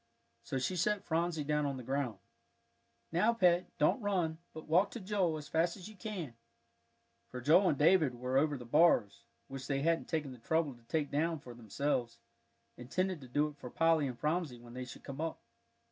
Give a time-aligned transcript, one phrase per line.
[0.41, 2.17] So she set Phronsie down on the ground.
[3.11, 6.33] "Now, Pet, don't run, but walk to Joel as fast as you can,"
[7.29, 10.81] for Joel and David were over the bars, which they hadn't taken the trouble to
[10.85, 12.17] take down for themselves,
[12.77, 15.39] intending to do it for Polly and Phronsie when they should come up.